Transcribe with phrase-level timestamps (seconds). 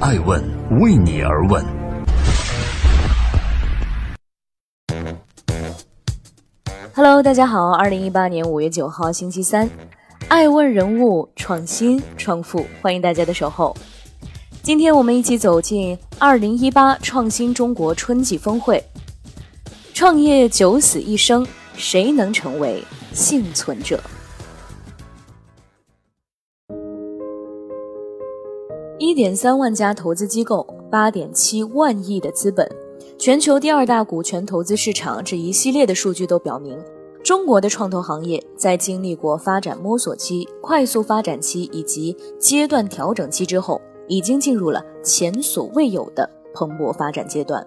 [0.00, 0.40] 爱问
[0.78, 1.64] 为你而问。
[6.94, 9.68] Hello，大家好，二零一八年五月九号星期三，
[10.28, 13.76] 爱问人物创新创富，欢迎大家的守候。
[14.62, 18.80] 今天我们一起走进二零一八创新中国春季峰会。
[19.92, 21.44] 创业九死一生，
[21.76, 24.00] 谁能成为幸存者？
[29.18, 32.70] 点三万家投资机构，八点七万亿的资本，
[33.18, 36.78] 全球第二大股权投资市场，这一系列的数据都表明，
[37.24, 43.80] 中国的创投行业在经历过发展摸索期、快速发展期以及阶段调整期之后。
[44.06, 47.66] 已经进入了前所未有的蓬勃发展阶段，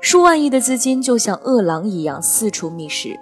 [0.00, 3.16] 数万亿的资金就像饿狼一样四处觅食，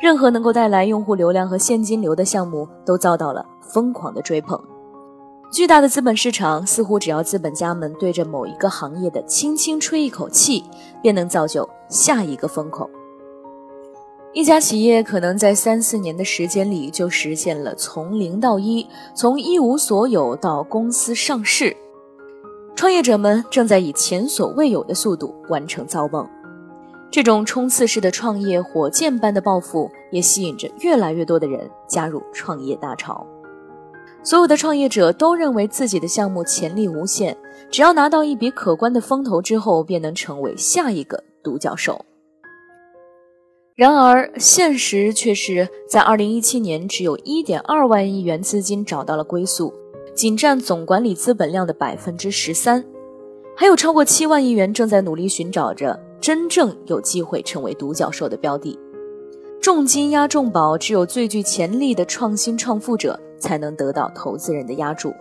[0.00, 4.56] 任何能够带来用户流量和现金流的项目都遭到了疯狂的追捧。
[5.52, 10.64] 巨大的资本市场似乎只要资本家们对着某一个行业的轻轻吹一口气，
[11.02, 12.88] 便能造就下一个风口。
[14.32, 21.76] 一家企业可能在三四年的时间里就实现了从零到一，从一无所有到公司上市。
[22.74, 26.26] 创业者们正在以前所未有的速度完成造梦。
[27.10, 33.26] 这种冲刺式的创业，火箭般的抱负，也吸引着越来越多的人加入创业大潮。
[34.24, 37.36] 所有的创业者都认为自己的项目潜力无限，
[37.70, 42.04] 只要拿到一笔可观的风投之后，便能成为下一个独角兽。
[43.74, 49.72] 然而，现实却是在2017年，只有一点二万亿元资金找到了归宿，
[50.14, 52.84] 仅占总管理资本量的百分之十三，
[53.56, 58.78] 还有超过七万亿元正在努力寻找着真正有机会成为独角兽的标的。
[59.60, 65.12] 重金压重宝，只有最具潜力的创新创富者才能得到投资人的压注，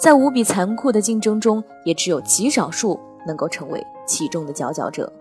[0.00, 5.12] 在无比残酷的竞争中，也只有极少数能够成为其中的佼佼者。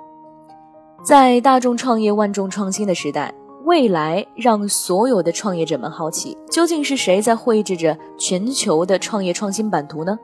[1.03, 3.33] 在大众创业、万众创新的时代，
[3.65, 10.17] 未来让所有的创业者们好奇：究竟是谁在绘制着全球的创业创新版图呢？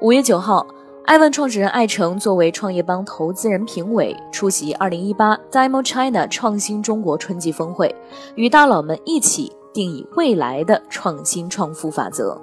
[0.00, 0.66] 五月九号，
[1.04, 7.94] 爱问创始人艾诚作为创业邦投资人评委，出席二零一八 Demo China 创新中国春季峰会，
[8.34, 12.40] 与大佬们一起定义未来的创新创富法则。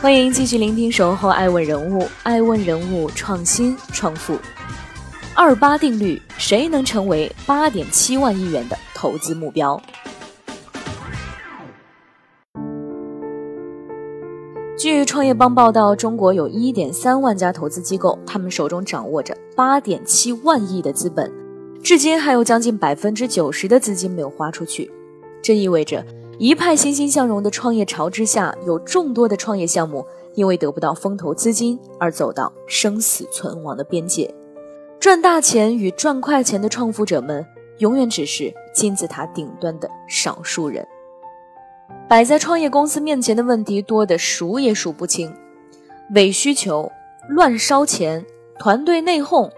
[0.00, 4.38] 欢迎继续聆听《守候爱问人物》，爱问人物创新创富。
[5.34, 9.80] 二八定律，谁能成为八点七万亿元的投资目标？
[14.78, 21.32] 据创业邦报道，中国有一点三万家投资机构，他们手中掌握着八点七万亿的资本，
[21.82, 24.88] 至今还有将近百分之九十的资金没有花出去，
[25.42, 26.04] 这意味着。
[26.38, 30.06] 一派欣欣向荣的创业潮之下，有众多的创业项目
[30.36, 34.32] 因为得不到风投资金而走到生死存亡的边界。
[35.00, 37.44] 赚大钱与赚快钱的创富者们，
[37.78, 40.86] 永远只是金字塔顶端的少数人。
[42.08, 45.32] 摆在创业公司面前的问题多得数也数不清：
[46.14, 46.90] 伪需求、
[47.28, 48.24] 乱烧钱、
[48.58, 49.50] 团队内讧、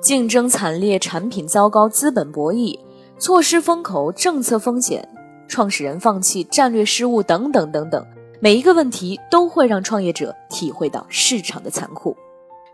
[0.00, 2.78] 竞争惨烈、产品糟糕、资本博弈、
[3.18, 5.08] 错失风口、政策风险。
[5.48, 8.06] 创始人放弃、战略失误等等等等，
[8.40, 12.16] 每一个问题都会让创业者体会到市场的残酷。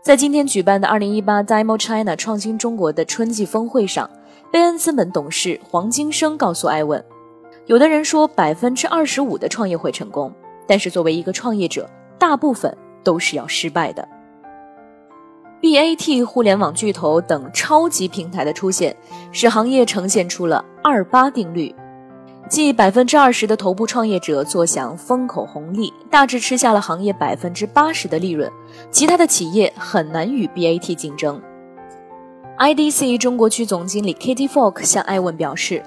[0.01, 4.09] 在今天举办的2018 Demo China 创新中国的春季峰会上，
[4.49, 7.03] 贝恩资本董事黄金生告诉艾问
[7.69, 10.33] ：“有的人说百分之二十五的创业会成功，
[10.65, 11.87] 但是作为一个创业者，
[12.17, 14.09] 大部分都是要失败的。
[15.61, 18.97] BAT 互联网巨头等超级平台的出现，
[19.31, 21.73] 使行业呈现出了二八定律。”
[22.49, 28.51] 即百分之二十的头部创业者坐享风口红利，大致吃下了行业百分之八十的利润，
[28.89, 31.39] 其他的企业很难与 BAT 竞争。
[32.57, 35.83] IDC 中国区总经理 Kitty Falk 向艾问表示，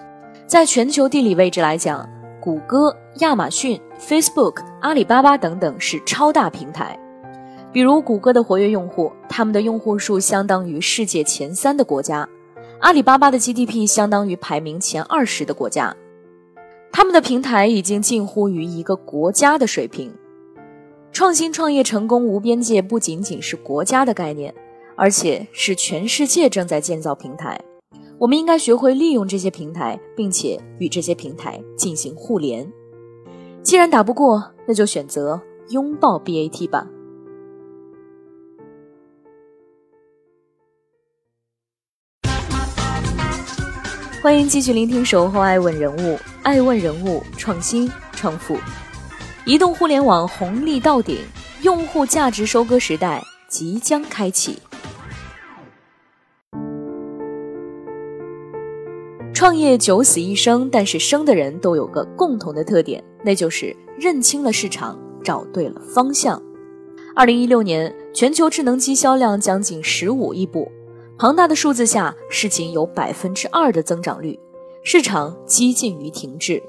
[0.52, 2.06] 在全球地理位置来讲，
[2.38, 6.94] 谷歌、亚马逊、Facebook、阿里巴巴等等是超大平台。
[7.72, 12.28] 比如谷歌的活跃用户，他们的用户数相当于世界前三的国家；
[12.80, 15.96] 阿里巴巴的 GDP 相当于排名前二十的国家。
[16.92, 20.12] 他们的平台已经近乎于一个国家的水平。
[21.12, 24.54] 创新创业成功无边界，不仅仅是国家的概念，
[24.96, 27.58] 而且是全世界正在建造平台。
[28.22, 32.64] 我们应该学会利用这些平台，并且与这些平台进行互联。
[33.64, 36.86] 既然打不过，那就选择拥抱 BAT 吧。
[44.22, 47.90] 欢迎继续聆听《守候爱问人物》，爱问人物创新。
[48.12, 48.56] 创富。
[49.44, 51.18] 移动互联网红利到顶，
[51.62, 54.60] 用户价值收割时代即将开启。
[59.42, 66.40] 创业九死一生，但是生的人都有个共同的特点，那就是认清了市场，找对了方向。
[67.12, 70.70] 二零一六年，全球智能机销量将近十五亿部，
[71.18, 74.38] 庞大的数字下市仅有百分之二的增长率，
[74.84, 76.62] 市场几近于停滞。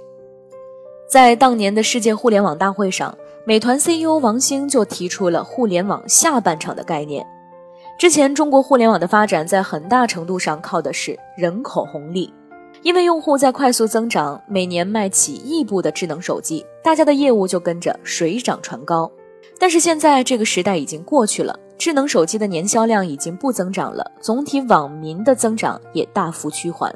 [1.07, 3.15] 在当年的世界互联网大会上，
[3.45, 7.23] 美团 CEO 王兴就提出了“互联网下半场”的概念。
[7.99, 12.33] 之前，中国互联网的发展在很大程度上靠的是人口红利。
[12.83, 19.09] 因为用户在快速增长，每年卖几亿部的智能手机，大家的业务就跟着水涨船高。
[19.57, 26.93] 但是现在这个时代已经过去了，智能手机的年销量已经不增长了，总体网民的增长也大幅趋缓。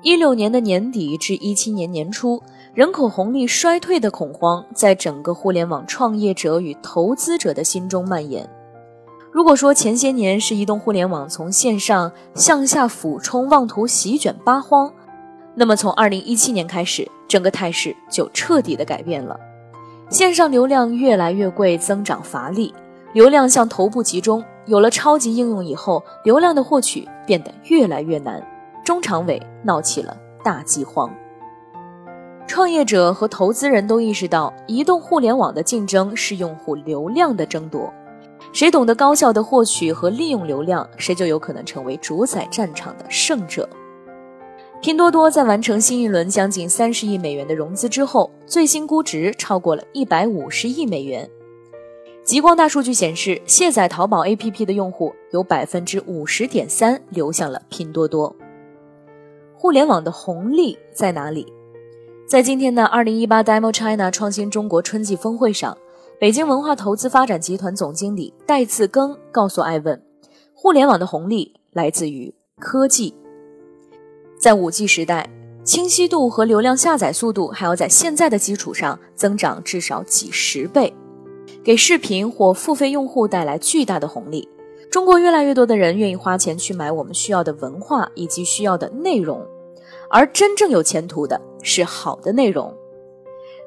[0.00, 2.42] 一六年的年底至一七年年初，
[2.72, 8.48] 人口红利衰退的恐慌在整个互联网创业者与投资者的心中蔓延。
[9.32, 14.92] 如果说前些年是移动互联网从线上向下俯冲，妄图席卷八荒，
[15.54, 19.40] 那么从二零一七年开始，整个态势就彻底的改变了。
[20.10, 22.74] 线上流量越来越贵，增长乏力，
[23.14, 24.44] 流量向头部集中。
[24.66, 28.46] 有了超级应用以后，流量的获取变得越来越难，
[28.84, 30.14] 中长尾闹起了
[30.44, 31.10] 大饥荒。
[32.46, 37.90] 创业者和投资人都意识到，移动互联网的竞争是用户流量的争夺。
[38.52, 43.68] 谁懂得高效的获取和利用流量，谁就有可能成为主宰战场的胜者。
[44.82, 51.28] 拼多多在完成新一轮将近三十亿美元的融资之后，最新估值超过了一百五十亿美元。
[52.24, 58.34] 极光大数据显示，卸载淘宝 APP 的用户有百分之五十点三流向了拼多多。
[59.54, 61.52] 互联网的红利在哪里？
[62.28, 65.76] 在今天的二零一八 Demo China 创新中国春季峰会上。
[66.22, 70.00] 北京文化投资发展集团总经理戴自庚告诉艾问
[70.54, 73.12] ：“互联网的红利来自于科技。
[74.38, 75.28] 在五 G 时代，
[75.64, 80.94] 清晰度和流量下载速度还要在现在的基础上增长至少几十倍，
[81.64, 84.48] 给视频或付费用户带来巨大的红利。
[84.92, 89.44] 中国越来越多的人愿意花钱去买我们需要的文化以及需要的内容，
[90.08, 92.72] 而真正有前途的是好的内容。”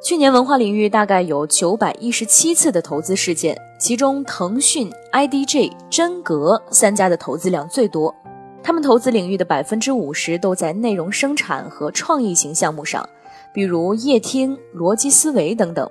[0.06, 8.14] 去年文化领域大概有九百一十七次的投资事件，其中腾讯、IDG、真格三家的投资量最多。
[8.62, 13.10] 他们投资领域的百分之五十都在内容生产和创意型项目上，
[13.52, 15.90] 比如夜听、逻辑思维等等。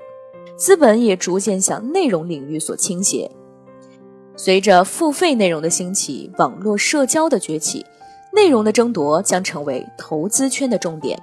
[0.57, 3.29] 资本也逐渐向内容领域所倾斜。
[4.37, 7.85] 随着付费内容的兴起，网络社交的崛起，
[8.33, 11.21] 内容的争夺将成为投资圈的重点。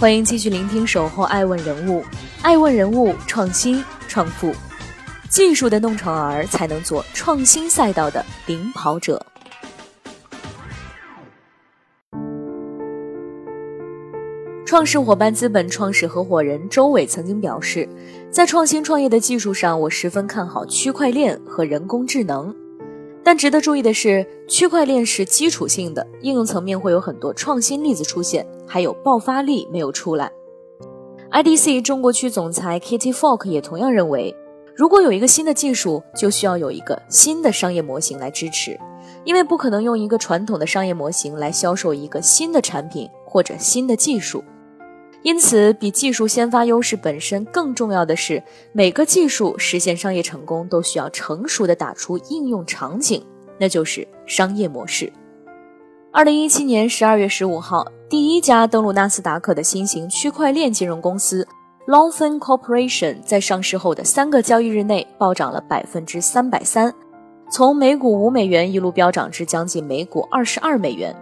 [0.00, 2.00] 欢迎继续聆听《守候爱问人物》，
[2.40, 4.50] 爱问人物创新创富，
[5.28, 9.22] 技术的弄潮儿才能做创新赛道的领跑者。
[14.64, 17.86] 创始伙伴资本创始合伙人周伟曾经表示，
[18.30, 22.56] 在创新创业的技术上，我十分看好区块链和人工智能。
[23.30, 30.32] 但值得注意的是，区块链是基础性的，应用层面会有很多创新例子出现，还有爆发力没有出来。
[31.30, 34.34] IDC 中国区总裁 Kitty Falk 也同样认为，
[34.74, 38.76] 如果有一个新的技术，就需要有一个新的商业模型来支持，
[39.22, 44.42] 因为不可能用一个传统的商业模型来销售一个新的产品或者新的技术。
[45.22, 53.22] 因此，比技术先发优势本身更重要的是，每个技术实现商业成功都需要成熟的打出应用场景，
[53.58, 55.12] 那就是商业模式。
[56.10, 61.46] 二零一七年十二月十五号，第一家登陆纳斯达克的新型区块链金融公司
[61.86, 66.92] Longfin Corporation 在上市后的三个交易日内暴涨了百分之三百三，
[67.52, 71.14] 从每股五美元一路飙涨至将近每股二十二美元。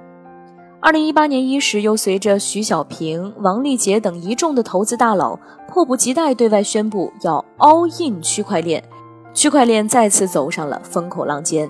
[0.81, 8.83] 二零一八年伊始，又随着徐小平、王立杰等一众的投资大佬迫不及待对外宣布要 all in 区块链，
[9.35, 11.69] 区块链再次走上了风口浪尖。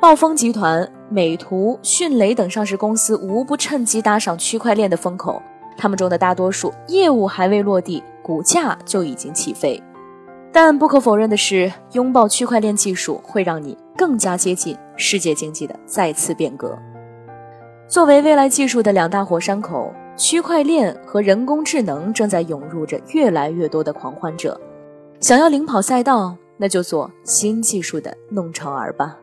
[0.00, 5.42] 暴风集团、美图、迅雷等上市公司无不趁机搭上区块链的风口，
[5.76, 9.80] 他们中的大多数业务还未落地，股价就已经起飞。
[10.50, 16.76] 但不可否认的是，拥抱区块链技术会让你更加接近世界经济的再次变革。
[17.88, 24.60] 作为未来技术的两大火山口，区块链和人工智能正在涌入着越来越多的狂欢者。
[25.20, 29.16] 想要领跑赛道，那就做新技术的弄潮儿吧。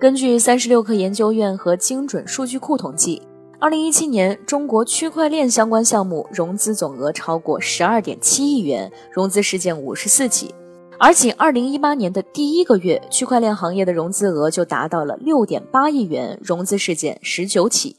[0.00, 3.20] 根据三十六氪研究院和精准数据库统计，
[3.60, 10.54] 二零一七年中国区块链相关项目融资总额超过十二点七亿元，融资事件五十四起。
[11.04, 17.96] 而仅二零一八年的第一个月，区块链行业的融资额就达到了六点八亿元，融资事件十九起，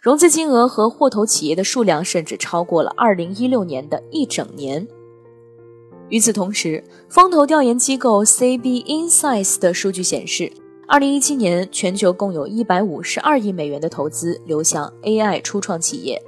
[0.00, 4.84] 融资金额和获投企业的数量甚至超过了二零一六年的一整年。
[6.08, 10.52] 与此同时，风投调研机构 CB Insights 的数据显示。
[10.88, 16.20] 二零一七年，全球共有一百五十二亿美元的投资流向 AI 初创企业，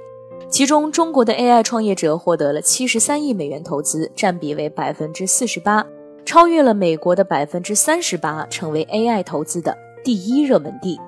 [0.49, 5.85] 其中中国的 AI 创业者获得了七十三亿美元投资，占比为百分之四十八，
[6.25, 10.99] 超越了美国的百分之三十八，成为 AI 投资的第一热门地。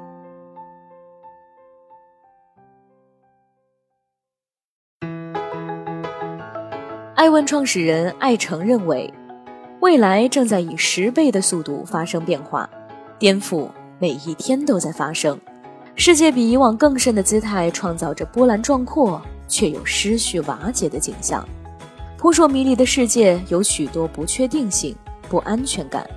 [7.15, 9.11] 爱问创始人艾诚认为，
[9.79, 12.69] 未来正在以十倍的速度发生变化。
[13.17, 15.39] 颠覆每一天都在发生，
[15.95, 21.47] 世界比以往更甚的姿态创造着波澜壮阔却又失序瓦解的景象。
[22.17, 24.95] 扑朔迷离的世界有许多不确定性、
[25.29, 26.07] 不安全感。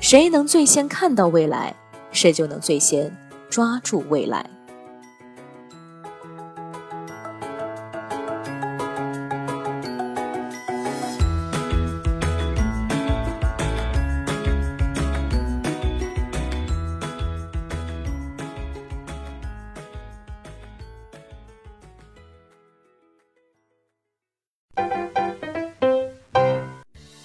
[0.00, 1.74] 谁能最先看到未来，
[2.10, 3.16] 谁就能最先
[3.48, 4.44] 抓住未来。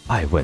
[0.10, 0.44] 爱问